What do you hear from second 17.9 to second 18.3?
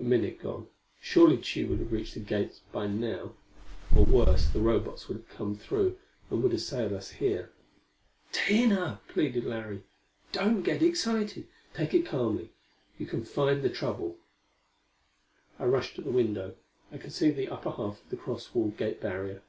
of the